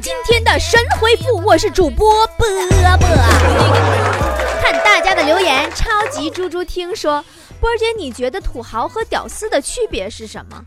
[0.00, 2.46] 今天的神回复，我是主播波
[2.98, 3.08] 波。
[4.60, 7.24] 看大家的留言，超级猪猪听说，
[7.60, 10.60] 波姐，你觉得土豪和屌丝的区别是什么？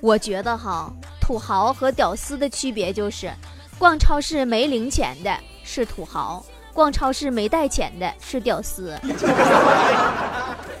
[0.00, 0.88] 我觉得哈，
[1.20, 3.28] 土豪和屌丝的区别就是，
[3.76, 8.96] 逛超市没零钱的是土豪，逛超市没带钱的是屌丝。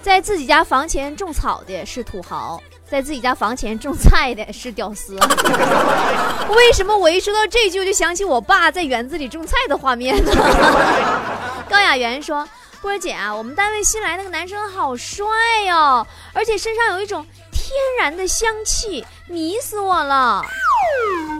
[0.00, 2.62] 在自己家房前种草的是土豪。
[2.88, 5.16] 在自己家房前种菜的是屌丝，
[6.54, 10.32] 为什么我一说到这句就想起我爸在园子里种菜的画面呢？
[11.68, 12.48] 高雅媛说
[12.80, 15.26] ：“波儿姐啊，我们单位新来那个男生好帅
[15.66, 17.26] 哟，而且身上有一种
[17.66, 20.40] 天然的香气，迷死我了。”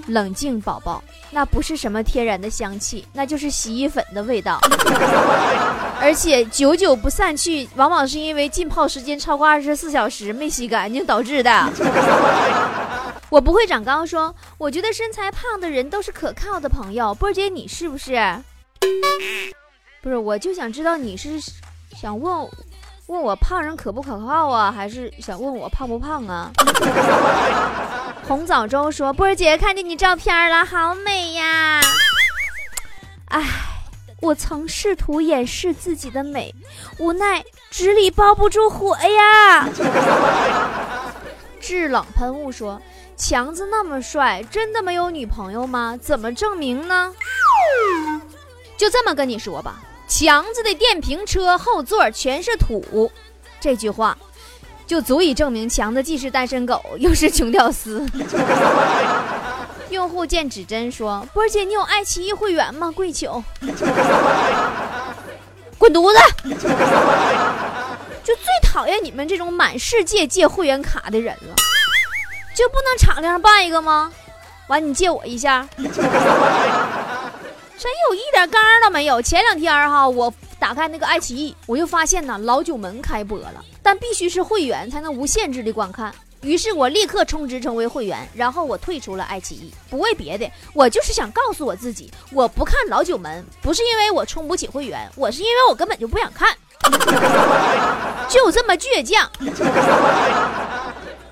[0.09, 1.01] 冷静，宝宝。
[1.30, 4.59] 那不是什么天然的香气，那就是洗衣粉的味道，
[6.02, 11.73] 而且久久不散去，往往是因为浸泡时间超过二十四小时没洗干净导致的。
[13.30, 17.15] 我不会长高，说我觉得身材胖的人都是可靠的朋友。
[17.15, 18.16] 波姐，你是不是？
[20.02, 21.38] 不是，我就想知道你是
[21.97, 22.49] 想问
[23.07, 26.51] 问我胖人可不可靠啊，还是想问我胖不胖啊？
[28.26, 31.80] 红枣粥说：“波儿姐，看见你照片了，好美呀！
[33.26, 33.45] 哎，
[34.21, 36.52] 我曾试图掩饰自己的美，
[36.98, 39.68] 无奈纸里包不住火呀。”
[41.60, 42.82] 制冷喷雾说
[43.16, 45.96] ：“强子那么帅，真的没有女朋友吗？
[46.02, 47.13] 怎么证明呢？
[48.76, 53.10] 就这么跟你说吧，强子的电瓶车后座全是土。”
[53.60, 54.16] 这句话。
[54.87, 58.07] 就足以证明强子既是单身狗，又是穷屌丝。
[59.90, 62.93] 用户见指针说：“波姐，你有爱奇艺会员吗？
[62.93, 63.43] 跪求，
[65.76, 66.20] 滚犊子！
[68.22, 71.56] 就最讨厌你们这种满世界借会员卡的人了，
[72.54, 74.12] 就不能敞亮办一个吗？
[74.69, 75.69] 完，你借我一下，
[77.78, 79.21] 真有一点刚都没有。
[79.22, 86.12] 前两天哈，我。”打开那个爱奇艺，我又发现呢，老九门开播了，但必须是会员才能无限制的观看。
[86.41, 96.56] 于是我立刻充值成为会员，然后我退出了爱奇艺，不为别的，我就是想告诉我自己，我不看老九门，不是因为我充不起会员，我是因为我根本就不想看，
[98.26, 99.31] 就这么倔强。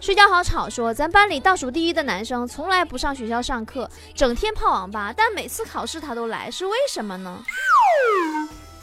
[0.04, 7.42] 睡觉好吵说，咱班里倒数第一的男生从来不上学校上课，整天泡网吧，但每次考试他都来，是为什么呢？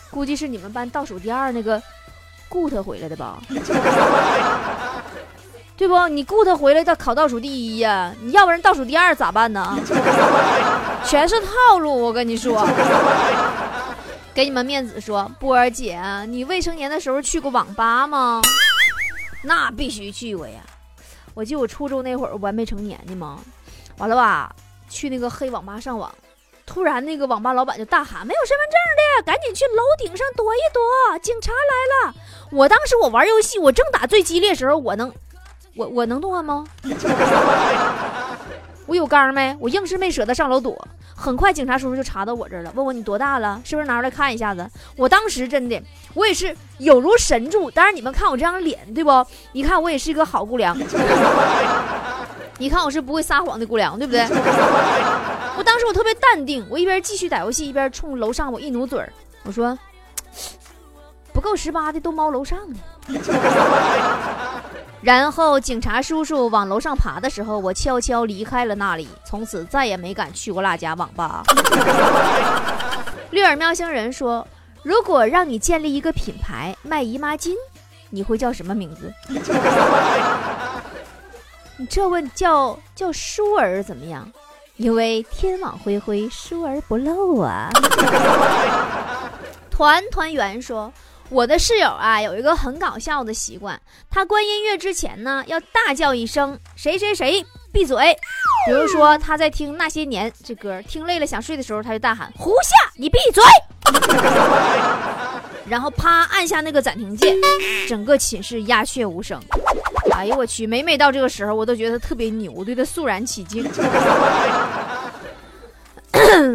[0.09, 1.79] 估计是你们班倒数第二那个
[2.49, 3.39] 顾他回来的吧？
[5.77, 6.07] 对不？
[6.07, 8.11] 你顾他回来，他考倒数第一呀！
[8.23, 9.77] 你要不然倒数第二咋办呢？
[11.05, 12.67] 全是套路，我跟你说。
[14.33, 18.41] 给你们面子说，波儿姐，你未成年的时候去过网吧吗？
[19.43, 20.59] 那必须去过呀！
[21.33, 23.39] 我记得我初中那会儿，我还没成年呢嘛。
[23.97, 24.53] 完了吧，
[24.89, 26.13] 去那个黑网吧上网。
[26.65, 28.75] 突然，那个网吧老板就大喊：“没有身份证
[29.17, 32.15] 的，赶紧去楼顶上躲一躲，警察来了！”
[32.51, 35.11] 我当时我玩游戏，我正打最激烈时候，我能，
[35.75, 36.65] 我我能动弹吗？
[38.91, 39.55] 我有刚没？
[39.57, 40.77] 我硬是没舍得上楼躲。
[41.15, 44.69] 很快，警察叔叔就查到我这儿了，问我你多大了，是不是拿出来看一下子？
[44.97, 45.81] 我当时真的，
[46.13, 47.71] 我也是有如神助。
[47.71, 49.25] 当然，你们看我这张脸，对不？
[49.53, 50.77] 你看我也是一个好姑娘。
[52.59, 54.27] 你看我是不会撒谎的姑娘，对不对？
[55.57, 59.01] 我当时我特别淡定，我一边继续打游戏，一边冲楼上我一努嘴，
[59.43, 59.79] 我说
[61.31, 62.77] ：“不够十八的都猫楼上呢。”
[65.01, 71.43] 然后警察叔叔往楼上爬的时候，我悄悄离开了那里，从此再也没敢去过那家网吧。
[73.31, 74.47] 绿耳喵星人说
[74.83, 77.53] ：“如果让你建立一个品牌卖姨妈巾，
[78.09, 79.11] 你会叫什么名字？”
[81.77, 84.31] 你这问叫叫舒儿怎么样？
[84.77, 87.69] 因为天网恢恢，疏而不漏啊！
[89.71, 90.91] 团团圆说，
[91.31, 97.95] 我的室友啊有一个很搞笑的习惯，他关音乐之前呢要大叫一声“谁谁谁闭嘴”。
[98.67, 103.41] 比如说他在听《那些年》这歌，听累了想睡的时候，他就大喊“胡夏，你闭嘴”，
[105.69, 107.33] 然后啪按下那个暂停键，
[107.87, 109.41] 整个寝室鸦雀无声。
[110.13, 110.67] 哎呦我去！
[110.67, 113.63] 每每到这个时候，我都觉得特别牛，对他肃然起敬。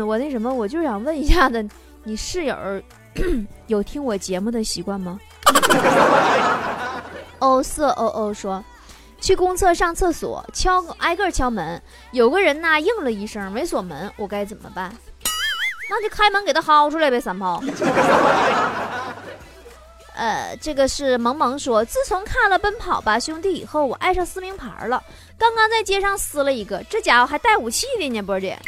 [0.06, 1.66] 我那什么，我就想问一下子，
[2.04, 2.54] 你室友
[3.66, 5.18] 有听我节目的习惯吗？
[7.38, 8.64] 哦色哦哦说，
[9.20, 11.80] 去公厕上厕所，敲挨个敲门，
[12.12, 14.90] 有个人呐应了一声，没锁门，我该怎么办？
[15.88, 17.62] 那就开门给他薅出来呗，三炮。
[20.16, 25.02] 呃，这个是萌萌说，自从看了《奔跑吧兄弟》以后，我爱上撕名牌了。
[25.38, 28.58] 刚刚在街上撕了一个，这家伙还带武器的呢，波姐。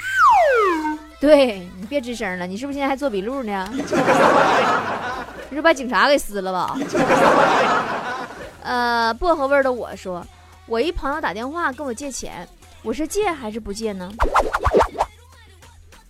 [1.21, 3.69] 对你别吱声了，你是不是现在还做笔录呢？
[3.73, 3.83] 你
[5.57, 6.79] 是把警察给撕了吧？
[8.63, 10.25] 呃，薄荷味的我说，
[10.67, 12.47] 我一朋友打电话跟我借钱，
[12.83, 14.09] 我是借还是不借呢？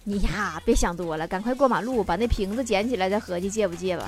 [0.04, 4.04] 你呀，别想多了，赶快过马路，把那瓶子捡起来，再合计借不借吧。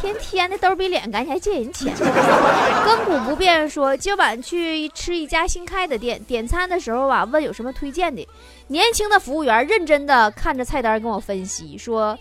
[0.00, 1.94] 天天的兜比脸干，你还借人钱？
[1.96, 8.26] 亘古不变说，今晚去吃一家新开的店，点餐的时候啊，问有什么推荐的。
[8.70, 12.16] 年轻的服务员认真的看着菜单跟我分析说，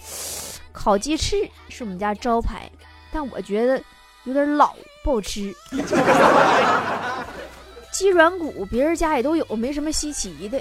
[0.71, 2.67] 烤鸡翅是我们家招牌，
[3.11, 3.79] 但我觉得
[4.23, 4.73] 有点老，
[5.03, 5.53] 不好吃。
[7.93, 10.59] 鸡软骨别人家也都有，没什么稀奇的。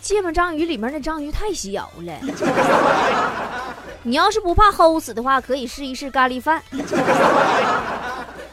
[0.00, 2.14] 芥末章鱼里面那章鱼太小了，
[4.02, 6.62] 你要是不怕齁死的话，可以试一试咖喱饭。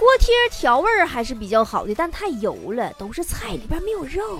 [0.01, 4.39] 锅贴调味儿还是比较好的，但太油了，都是菜里边没有肉。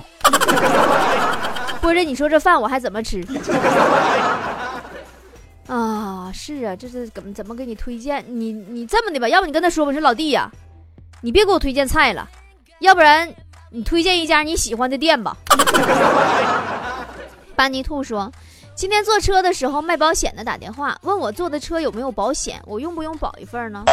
[1.79, 3.23] 波姐，你说这饭我还怎么吃？
[5.67, 8.25] 啊，是啊，这是怎么怎么给你推荐？
[8.27, 10.51] 你你这么的吧，要不你跟他说吧，说老弟呀，
[11.21, 12.27] 你别给我推荐菜了，
[12.79, 13.31] 要不然
[13.69, 15.37] 你推荐一家你喜欢的店吧。
[17.55, 18.31] 班尼兔说
[18.73, 23.83] ：“今天坐车的时候，卖保险的打电话问我坐的车有没有保险，我用不用保一份呢？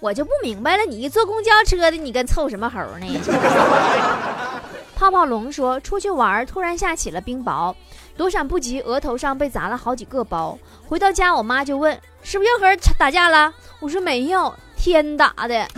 [0.00, 3.20] 我就不明白了，你一坐公交车的，你跟凑什么猴呢？”
[4.96, 7.74] 泡泡龙说：“出去玩，突然下起了冰雹，
[8.16, 10.58] 躲闪不及，额头上被砸了好几个包。
[10.88, 13.52] 回到家，我妈就问：是不是又和人打架了？
[13.78, 15.68] 我说没有，天打的。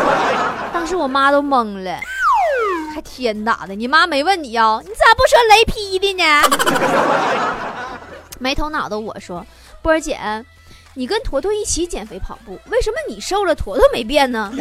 [0.72, 2.00] 当时我妈都懵了。”
[2.94, 3.74] 还天打的！
[3.74, 4.80] 你妈没问你呀？
[4.82, 6.42] 你咋不说雷劈的呢？
[8.38, 9.44] 没头脑的我说
[9.82, 10.16] ：“波儿姐，
[10.94, 14.52] 你跟坨坨一起减肥跑步，为什么你瘦了，坨坨没变呢？”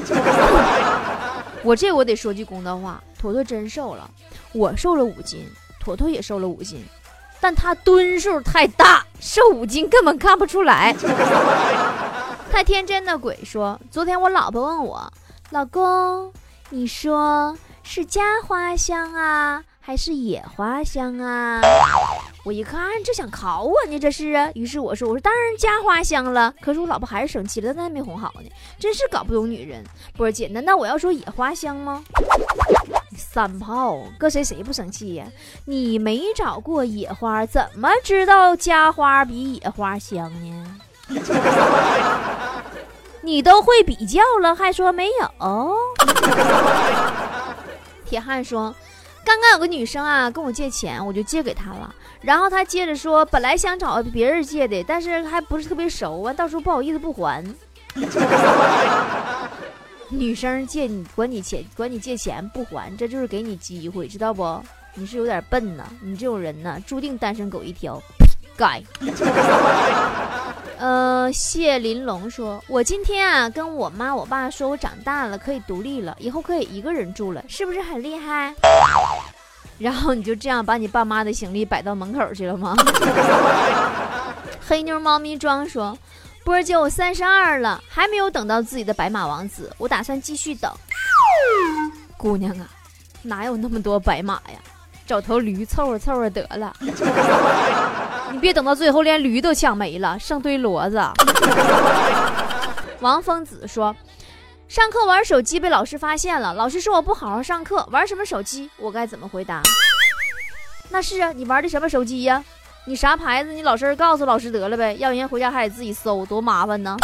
[1.63, 4.09] 我这我得说句公道话，坨坨真瘦了，
[4.53, 5.47] 我瘦了五斤，
[5.80, 6.83] 坨坨也瘦了五斤，
[7.39, 10.94] 但他吨数太大，瘦五斤根本看不出来。
[12.51, 15.12] 太天真的鬼说：“昨天我老婆问我，
[15.51, 16.31] 老公，
[16.69, 21.59] 你说。”是家花香啊，还是野花香啊？
[22.45, 24.51] 我一看，这想考我呢，这是啊。
[24.54, 28.50] 于是我说：“我说当然家花香了。”可是我老婆还是生气了，那还没哄好呢。
[28.78, 29.81] 真是搞不懂女人。
[30.18, 32.04] 波姐，难道我要说野花香吗？
[33.16, 35.25] 三炮，搁谁谁不生气呀？
[35.66, 40.80] 你没找过野花，怎么知道家花比野花香呢？
[43.22, 45.78] 你都会比较了，还说没有？
[48.06, 48.75] 铁汉说
[49.24, 51.95] ：“刚刚有个女生啊，跟我借钱，我就借给她了。
[52.24, 57.44] 然后他接着说，本来想找别人借的，但是还不是特别熟啊，到时候不好意思不还。
[60.10, 64.64] 女生借你管你钱，管你借钱不还，这就是给你机会，知道不？
[64.96, 68.02] 你是有点笨呐，你这种人呢，注定单身狗一条，
[68.56, 68.81] 该。
[70.78, 78.54] ”呃，谢林龙说：“我今天啊，跟我妈、我爸说，我长大了可以独立了，以后可以一个人住了，是不是很厉害？”
[79.83, 82.74] 然后你就这样把你爸妈的行李摆到门口去了吗？
[84.65, 85.97] 黑妞猫咪装说
[86.45, 90.71] ：“波儿姐，我三十二了，还没有等到自己的白马王子，我打算继续等。”
[92.15, 92.65] 姑娘啊，
[93.21, 94.59] 哪有那么多白马呀？
[95.06, 96.73] 找头驴凑合凑合得了。
[98.31, 101.04] 你别等到最后连驴都抢没了，剩堆骡子。
[103.02, 103.94] 王疯子说
[104.73, 108.68] ：“上课玩手机被老师发现了，老师说我不好好上课，玩什么手机？
[108.75, 109.61] 我该怎么回答？”
[110.89, 112.44] 那是啊，你玩的什么手机呀？
[112.85, 113.51] 你啥牌子？
[113.53, 116.97] 你老实告诉老师得了呗，要人回家还得自己搜，多麻烦呢。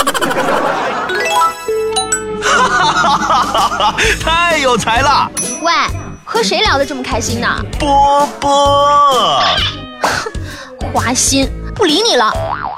[2.42, 5.30] 哈哈哈哈太有才了！
[5.62, 5.72] 喂，
[6.26, 7.64] 和谁聊得这么开心呢？
[7.80, 9.44] 波波。
[10.92, 12.34] 花心不理你了。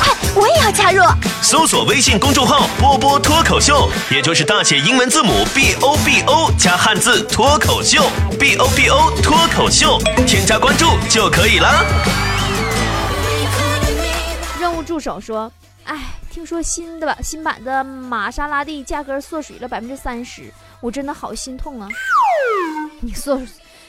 [0.00, 1.02] 快，我也要加入。
[1.42, 8.02] 搜索微信公众号“波波脱口秀”，也就是大写英文字母 B O B O 加汉字“脱口秀
[8.38, 11.84] ”，B O B O 脱口秀，添加关注就可以了。
[14.58, 15.50] 任务助手说
[15.84, 15.96] ：“哎，
[16.30, 21.88] 听说新的吧，新版的玛莎拉蒂价格缩水了百分之三十，我真的好心痛啊！
[23.00, 23.40] 你缩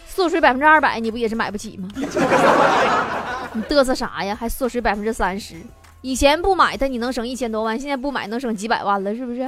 [0.07, 1.87] 缩水百分之二百，你不也是买不起吗？”
[3.53, 4.35] 你嘚瑟啥呀？
[4.39, 5.61] 还缩水百分之三十？
[6.01, 9.45] 以前不买它你能省一千多万，现在不买能省几百万了，是不是？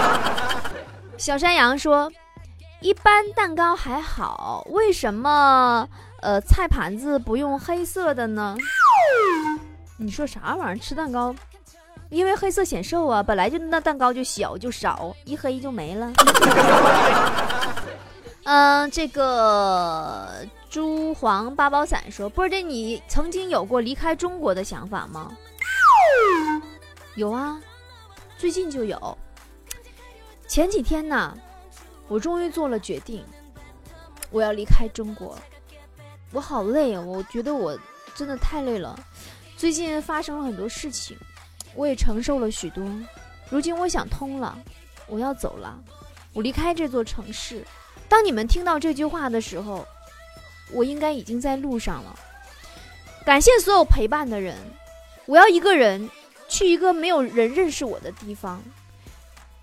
[1.16, 2.12] 小山羊说
[2.80, 5.88] ：“一般蛋糕还好，为什么
[6.20, 8.54] 呃菜盘子不用黑色的呢？”
[9.98, 10.80] 你说啥玩意儿？
[10.82, 11.34] 吃蛋糕，
[12.10, 16.12] 因为黑色显瘦啊，本来就那蛋糕就小就少，一黑就没了。
[18.44, 20.28] 嗯，这个
[20.76, 25.34] 珠黄八宝伞说：“波姐，你曾经有过离开中国的想法吗？”
[27.16, 27.58] 有啊，
[28.36, 29.16] 最近就有。
[30.46, 31.34] 前几天呢，
[32.08, 33.24] 我终于做了决定，
[34.30, 35.38] 我要离开中国。
[36.30, 37.74] 我好累啊，我觉得我
[38.14, 38.94] 真的太累了。
[39.56, 41.16] 最近发生了很多事情，
[41.74, 42.84] 我也承受了许多。
[43.48, 44.58] 如今我想通了，
[45.06, 45.82] 我要走了，
[46.34, 47.64] 我离开这座城市。
[48.10, 49.86] 当你们听到这句话的时候，
[50.72, 52.14] 我应该已经在路上了。
[53.24, 54.56] 感谢所有陪伴的人，
[55.26, 56.08] 我要一个人
[56.48, 58.62] 去一个没有人认识我的地方。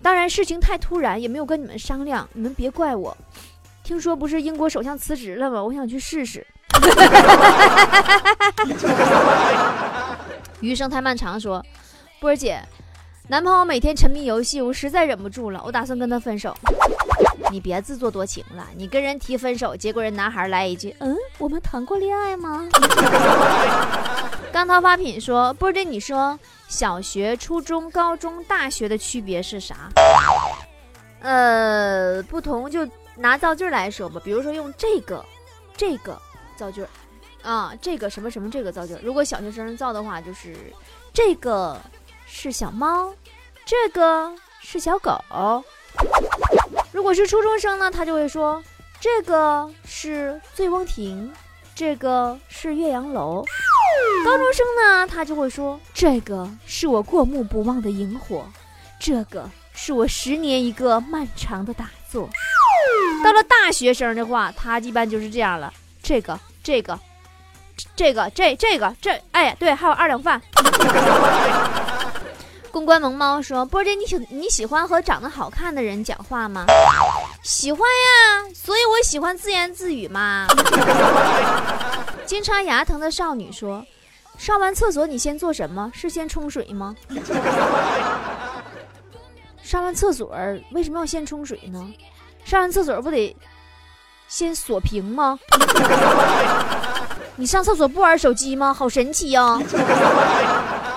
[0.02, 3.16] 当然，事情太突然，也没有跟你们商量，你们别怪我。
[3.82, 5.62] 听说不是英国首相辞职了吗？
[5.62, 6.46] 我想去试试。
[10.60, 11.64] 余生太漫长，说
[12.20, 12.60] 波儿姐，
[13.28, 16.54] 男朋友每天沉迷游戏，我实在忍不住了，我打算跟他分手。
[17.54, 22.68] 你别自作多情了，你跟人提分手，结果人男孩来一句：“嗯，我们谈过恋爱吗？”
[24.52, 29.88] 钢涛发品说：“波姐，你说小学、初中、高中、大学的区别是啥？”
[31.22, 32.84] 呃，不同就
[33.14, 35.24] 拿造句来说吧，比如说用这个、
[35.76, 36.20] 这个
[36.56, 36.84] 造句，
[37.44, 38.96] 啊，这个什么什么这个造句。
[39.00, 40.56] 如果小学生造的话，就是
[41.12, 41.80] 这个
[42.26, 43.14] 是小猫，
[43.64, 45.14] 这个是小狗。
[46.92, 48.62] 如果是初中生呢，他就会说
[49.00, 51.32] 这个是醉翁亭，
[51.74, 53.44] 这个是岳阳楼。
[54.24, 58.44] 高中生呢，他就会说这个是我过目不忘的萤火，
[58.98, 62.28] 这个是我十年一个漫长的打坐。
[63.22, 66.98] 到了大学生的话，他一般就是这样了，这个这个
[67.96, 70.40] 这个这这个这，哎，对，还有二两饭。
[72.74, 76.66] 公关萌猫说：“波姐，你喜你喜欢和长得好看的人讲话吗？
[77.44, 80.48] 喜欢呀，所以我喜欢自言自语嘛。
[82.26, 83.86] ”金叉牙疼的少女说
[84.36, 85.88] ：“上完厕所你先做什么？
[85.94, 86.96] 是先冲水吗？
[89.62, 90.34] 上完厕所
[90.72, 91.94] 为什么要先冲水呢？
[92.44, 93.36] 上完厕所不得
[94.26, 95.38] 先锁屏吗？
[97.36, 98.74] 你上厕所不玩手机吗？
[98.74, 99.60] 好神奇呀！”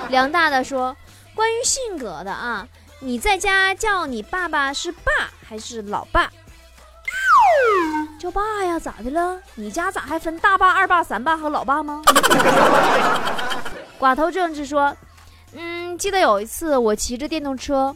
[0.09, 0.97] 梁大大说。
[1.37, 2.67] 关于性格的啊，
[2.99, 5.11] 你在家叫你爸爸是爸
[5.47, 6.27] 还是老爸？
[8.19, 9.39] 叫爸呀，咋的了？
[9.53, 12.01] 你家咋还分大爸、二爸、三爸和老爸吗？
[14.01, 14.97] 寡头政治说，
[15.53, 17.95] 嗯，记得有一次我骑着电动车，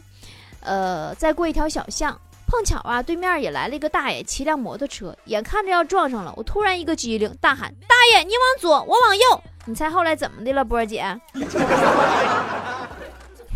[0.60, 11.04] 呃，在过一条小巷，碰巧啊，对面也来了一个大爷，骑辆摩托车，眼看着要撞上了，我突然一个机灵，大喊：“大爷，你往左，我往右。”你猜后来怎么的了，波儿姐？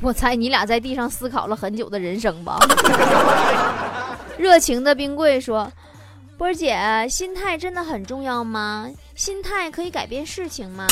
[0.03, 2.59] 我猜你俩在地上思考了很久的人生吧。
[4.37, 5.71] 热情的冰柜说
[6.37, 8.88] ：“波儿姐，心态真的很重要吗？
[9.15, 10.87] 心态可以改变事情吗？”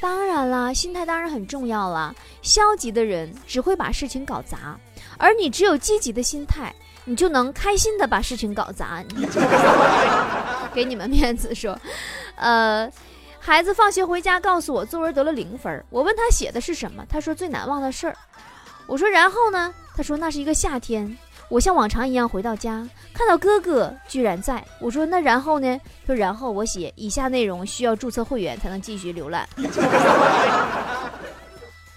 [0.00, 2.14] 当然了，心态当然很重要了。
[2.40, 4.78] 消极的人只会把事情搞砸，
[5.18, 6.74] 而你只有积极的心态，
[7.04, 9.04] 你就能开心的把事情搞砸。
[10.72, 11.78] 给你们面子说，
[12.36, 12.90] 呃。
[13.40, 18.16] 孩子放学回家告诉我作文得了零分，我问他写的是什么，他说最难忘的事儿。
[18.86, 19.72] 我说然后呢？
[19.96, 21.16] 他说那是一个夏天，
[21.48, 24.64] 我像往常一样回到家，看到哥哥居然在。
[24.80, 25.80] 我说那然后呢？
[26.06, 29.48] 说然后我写以下内容需要注册会员才能继续浏览。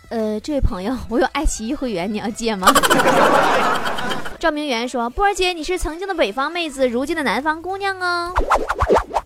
[0.09, 2.67] 呃，这位朋友，我有爱奇艺会员，你要借吗？
[4.39, 8.33] 赵明元说：“波儿姐，你是曾经的北方妹子，如今的南方姑娘哦。”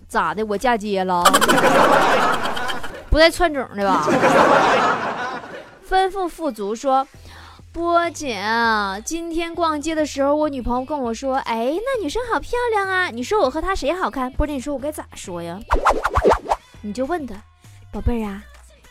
[0.08, 0.44] 咋的？
[0.46, 1.22] 我嫁接了？
[3.10, 4.06] 不带串种的吧？
[5.88, 7.06] 吩咐富足说
[7.72, 8.42] ：“波姐，
[9.04, 13.08] 今天逛街的时候，我女朋友跟我说，哎，那女生好漂亮啊！
[13.08, 14.30] 你说我和她谁好看？
[14.32, 15.58] 波姐，你说我该咋说呀？
[16.82, 17.34] 你就问她，
[17.92, 18.42] 宝贝儿啊，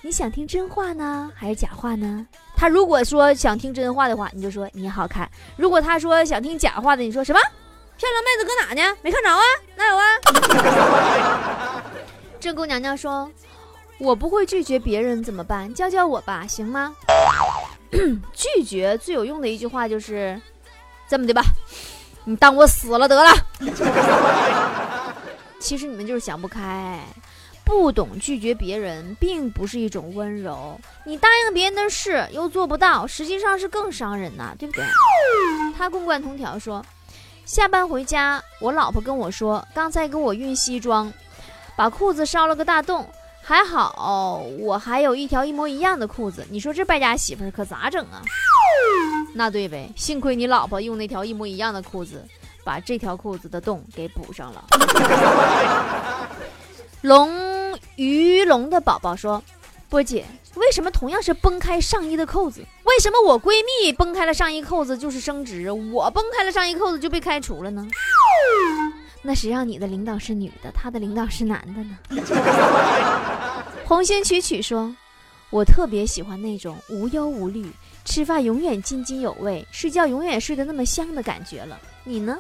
[0.02, 2.26] 你想听真话呢，还是假话呢？
[2.56, 7.40] 她如果说想听真话的话，你就说你好看；如果她说想听假话的，你说什么？”
[7.98, 8.98] 漂亮妹子搁哪呢？
[9.02, 9.42] 没看着啊？
[9.76, 10.04] 哪有啊？
[12.40, 13.32] 正宫娘娘说
[14.00, 15.74] ：“我不会拒绝别人，怎么办？
[15.74, 16.94] 教教我吧，行吗？”
[18.34, 20.40] 拒绝最有用的一句话就是
[21.08, 21.42] 这么的吧，
[22.26, 23.34] 你当我死了得了。
[25.60, 27.00] 其实你们就是想不开，
[27.64, 30.80] 不懂拒绝别人，并不是一种温柔。
[31.06, 34.84] 你答应别人的事又做不到，实际上是更伤人呐，对不对？
[35.78, 36.86] 他公关同条说，
[37.46, 41.14] 下班回家，我老婆跟我说，刚才给我熨西装，
[41.76, 43.08] 把裤子烧了个大洞。
[43.48, 48.24] 还好我还有一条一模一样的裤子，你说这败家媳妇可咋整啊？
[49.36, 52.26] 那对呗，幸亏你老婆用那条一模一样的裤子，
[52.64, 54.66] 把这条裤子的洞给补上了。
[57.02, 59.44] 龙鱼龙的宝宝说
[59.88, 60.26] ：“波姐，
[60.56, 67.86] 为什么同样是崩开上衣的扣子，为什么我闺蜜崩开了上衣扣子就是升职，我崩开了上衣扣子就被开除了呢？”
[69.22, 71.98] 那谁让你的领导是女的，她的领导是男的呢？
[73.84, 74.96] 红星曲曲说
[75.50, 77.72] ：“我特别喜欢那种无忧无虑，
[78.06, 81.80] 吃饭永远津津有味，睡觉永远睡得那么香的感觉了。
[82.04, 82.38] 你呢？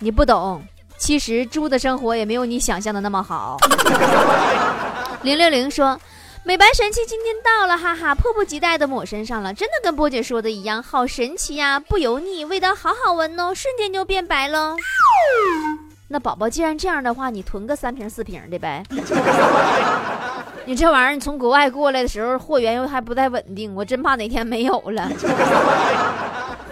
[0.00, 0.60] 你不懂，
[0.98, 3.56] 其实猪的生活也没有你想象的那么好。
[5.22, 5.96] ”零六零说
[6.44, 14.74] ：“美白神器今天到了，哈哈，迫不及待的抹身上了，真的跟波姐说的一样，好神奇呀，不油腻，味道好好闻哦，瞬间就变白了。”
[16.08, 18.82] 那宝宝，既然这样的话，你囤个三瓶四瓶的呗。
[20.66, 25.08] 你这玩意儿，你从国外过来的时候，货源又还不太稳定，我真怕哪天没有了。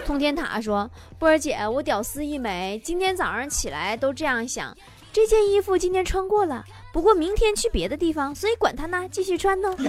[0.05, 4.75] 通天塔说：“波儿姐，我屌丝一枚，今天早上起来都这样想，
[5.13, 9.73] 这件衣服今天穿过了，不过明天去别的地方，所以管他呢，继续穿呢。”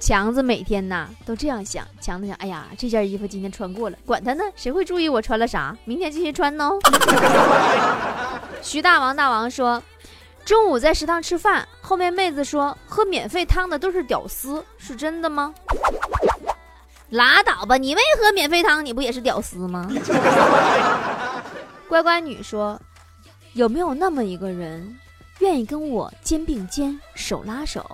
[0.00, 5.76] 强子每天呐都这样想，强子想，哎呀，这件衣服今天穿过了，管他呢，谁会注意我穿了啥？
[5.84, 6.70] 明天继续穿呢。
[8.62, 9.82] 徐大王大王说，
[10.44, 15.54] 中午在食堂吃饭，后面妹子说喝免费汤的都是屌丝，是真的吗？
[17.10, 19.90] 拉倒吧，你没喝免费汤，你不也是屌丝吗？
[21.88, 22.80] 乖乖女说，
[23.54, 24.96] 有没有那么一个人，
[25.40, 27.84] 愿意跟我肩并肩，手拉手？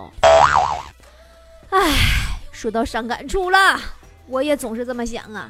[1.71, 1.79] 唉，
[2.51, 3.79] 说到伤感处了，
[4.27, 5.49] 我也总是这么想啊。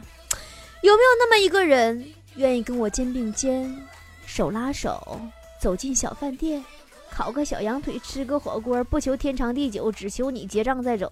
[0.82, 3.86] 有没有那么一个人，愿意跟我肩并肩、
[4.26, 5.20] 手拉手
[5.60, 6.64] 走进小饭店，
[7.12, 11.12] 烤个小羊腿，吃个火锅，不求天长地久，只求你结账再走。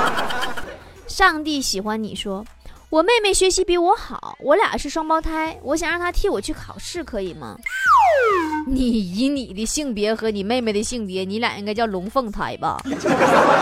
[1.08, 2.44] 上帝喜欢你说，
[2.90, 7.56] 我妹妹学习比我好，我俩是双胞胎，我想让她替我去考试，可以吗？
[8.66, 8.82] 你
[9.14, 12.82] 以你的性别和你妹妹的性别，你俩应该叫龙凤胎吧？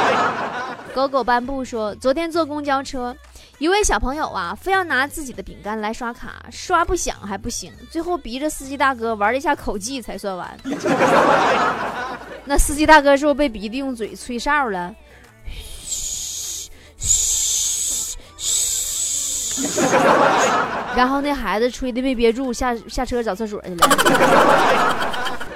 [0.94, 3.14] 狗狗斑布说，昨天坐公交车，
[3.58, 10.58] 一位小朋友啊，非要拿自己的饼干来刷卡，刷不响还不行，最后逼着司机大哥玩了一下口技才算完。
[12.46, 14.94] 那司机大哥是不是被逼的用嘴吹哨了？
[20.96, 23.88] 然后那孩子吹的没憋住，下下车找厕所去了。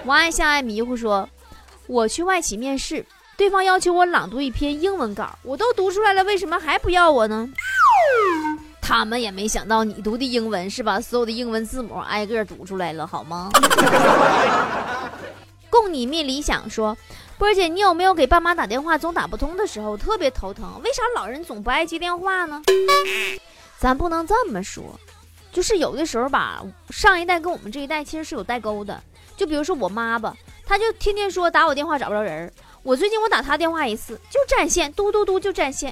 [0.04, 1.28] 王爱向爱迷糊说，
[1.86, 3.04] 我去外企面试，
[3.36, 7.48] 对方要求我朗读一篇英文稿，我都读出来了，为什么还不要我呢？
[8.80, 13.50] 他们也没想到你读的英文是把所有的英文字母挨个读出来了，好吗？
[15.70, 16.96] 供你觅理想说，
[17.38, 20.80] 波儿姐，你有没有给爸妈打电话总打不通的时候，特别头疼？
[20.84, 22.60] 为啥老人总不爱接电话呢？
[23.82, 24.84] 咱不能这么说。
[25.50, 29.02] 就是有的时候吧，上一代跟我们这一代其实是有代沟的。
[29.36, 32.52] 就比如说我妈吧，她就天天说打我电话找不着人儿。
[32.84, 35.90] 我最近我打她电话一次就占线，嘟嘟嘟就占线。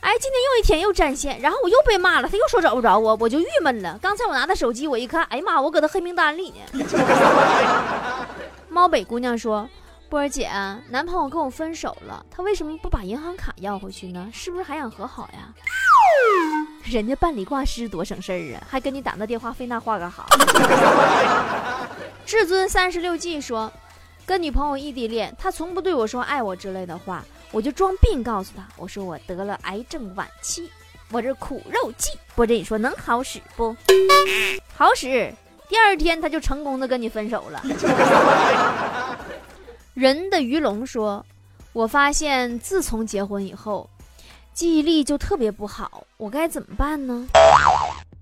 [0.00, 3.98] 哎，今天又一天又占线，然后我又被骂了，她又说找不着我，我就郁闷了。
[4.02, 6.84] 刚才我拿她手机，我一看，哎呀妈，我搁她黑名单里呢。
[8.68, 9.66] 猫北姑娘说
[10.14, 10.48] ：“波儿姐，
[10.90, 14.30] 男朋友跟我分手了，他为什么不把银行卡要回去呢？
[14.32, 15.52] 是不是还想和好呀？”
[16.86, 20.24] 人家办理挂失多省事儿啊，还跟你打那电话费那话干哈？
[22.24, 23.72] 至尊三十六计说，
[24.24, 30.70] 跟女朋友异地恋，他从不对我说爱我之类的话，我就装病告诉他，我说我得了癌症晚期，
[31.10, 33.76] 我这苦肉计，波姐你说能好使不？
[34.78, 35.34] 好使。
[35.66, 37.60] 第二天他就成功的跟你分手了。
[39.94, 41.24] 人的鱼龙说，
[41.72, 43.88] 我发现自从结婚以后。
[44.52, 47.26] 记忆力就特别不好，我该怎么办呢？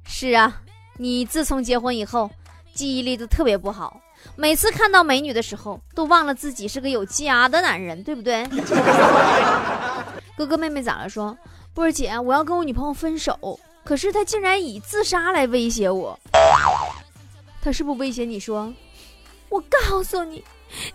[0.06, 0.62] 是啊，
[0.96, 2.30] 你自从结婚以后，
[2.72, 4.00] 记忆力都特别不好，
[4.34, 8.46] 每次看到美女的时候，都忘了自己是个有家的男人，对不对？
[10.34, 11.08] 哥哥妹妹咋了？
[11.08, 11.36] 说
[11.74, 16.18] 波儿姐，我要跟我女朋友分手，可是她竟然以自杀来威胁我。
[17.60, 18.72] 她是不是威胁你说？
[19.50, 20.42] 我告诉你，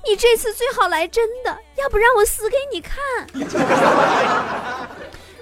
[0.08, 2.98] 你这次最好来真的，要不然我死给你看。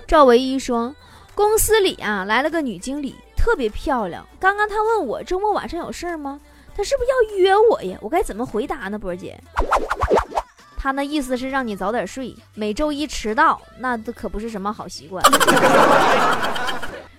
[0.07, 0.95] 赵唯一说
[1.33, 4.27] ：“公司里啊来了个女经理，特别漂亮。
[4.39, 6.39] 刚刚她问我周末晚上有事儿吗？
[6.75, 7.97] 她是不是要约我呀？
[8.01, 9.39] 我该怎么回答呢，波儿姐？
[10.77, 15.23] 他那意思是让你早点睡，每周一迟到，那可不是什么好习惯。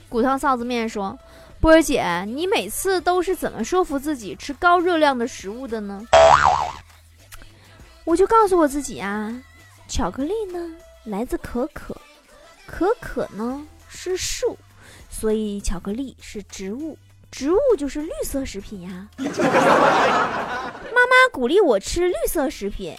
[0.08, 1.18] 骨汤臊子面说
[1.60, 6.00] ：“波儿姐，你每次都是怎么说服自己吃高热量的食物的呢？”
[8.06, 9.42] 我就告诉我自己啊，
[9.88, 10.70] 巧克力呢
[11.04, 11.96] 来自可可，
[12.64, 14.56] 可可呢是树，
[15.10, 16.96] 所以巧克力是植物，
[17.32, 19.08] 植物就是绿色食品呀。
[19.18, 22.94] 妈妈鼓励我吃绿色食品。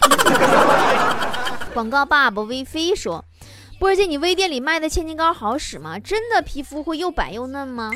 [1.72, 3.24] 广告爸爸微飞说
[3.78, 5.98] ：“波儿姐，你微店里卖的千金膏好使吗？
[6.00, 7.92] 真的皮肤会又白又嫩吗？”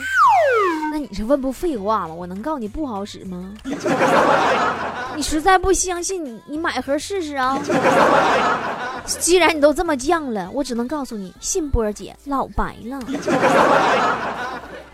[0.93, 2.15] 那你这问不废话吗？
[2.15, 3.53] 我能告诉你不好使吗？
[5.17, 7.59] 你实在不相信，你你买盒试试啊！
[9.05, 13.01] 既然你都这么犟了，我只能告诉你，信波儿姐老白了。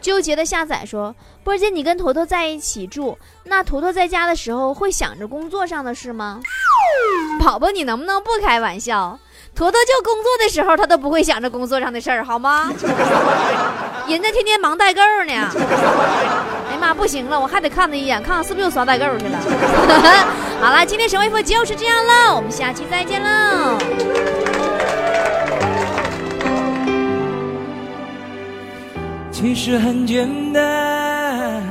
[0.01, 6.40] 纠结的下载说：“波儿姐，你跟坨坨在一起住，那坨坨在家的时候会想着工作上的事吗？”
[7.44, 9.18] 宝宝，你能不能不开玩笑？
[9.55, 12.73] 坨坨就工作的时候，他都不会想着工作上的事儿，好吗？
[14.09, 15.33] 人家天天忙代购呢。
[15.33, 19.39] 哎呀妈，不行了，我还得看他一眼，看看是不是又刷代购去了。
[20.61, 23.79] 好了，今天神回复就是这样了，我们下期再见喽。
[29.31, 31.63] 其实很简单，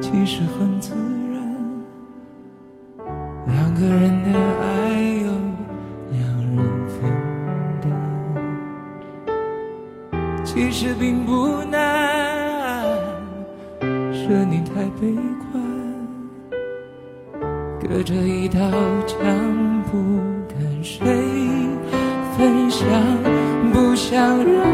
[0.00, 0.90] 其实很自
[1.32, 1.40] 然，
[3.46, 4.64] 两个人的爱
[10.52, 12.82] 其实并不难，
[14.12, 15.14] 是你太悲
[15.52, 15.62] 观，
[17.80, 18.58] 隔着一道
[19.06, 19.16] 墙，
[19.84, 21.06] 不跟谁
[22.36, 22.84] 分享，
[23.72, 24.66] 不想让。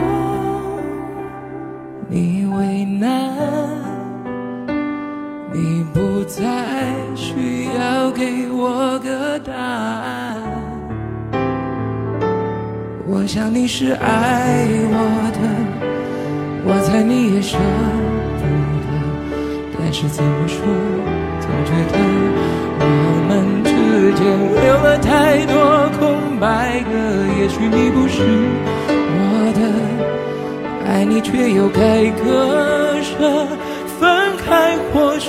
[2.09, 3.37] 你为难，
[5.53, 6.43] 你不再
[7.15, 10.37] 需要给我个答案。
[13.09, 14.97] 我想你是爱我
[15.33, 15.66] 的，
[16.97, 18.45] 爱你也舍不
[18.81, 18.87] 得，
[19.79, 20.65] 但是怎么说，
[21.43, 21.99] 总觉得
[22.81, 22.85] 我
[23.29, 23.69] 们之
[24.15, 24.25] 间
[24.65, 25.53] 留了太多
[25.99, 26.97] 空白格。
[27.39, 28.23] 也许你不是
[29.13, 29.61] 我的。
[30.91, 33.47] 爱你却又该割舍，
[34.01, 35.29] 分开或许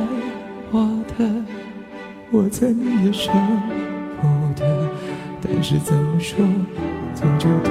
[2.33, 3.29] 我猜你也舍
[4.21, 4.63] 不得，
[5.41, 6.37] 但是怎么说，
[7.13, 7.69] 总觉得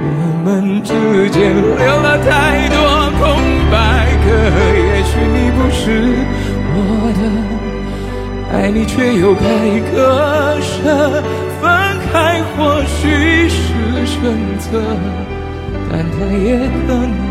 [0.00, 0.94] 我们之
[1.28, 2.76] 间留了太多
[3.18, 3.20] 空
[3.70, 4.26] 白格。
[4.80, 6.16] 也许你不是
[6.72, 6.78] 我
[7.20, 9.44] 的，爱你却又该
[9.92, 11.20] 割舍，
[11.60, 11.68] 分
[12.10, 13.60] 开或许是
[14.06, 14.16] 选
[14.58, 14.80] 择，
[15.92, 17.25] 但它也可能。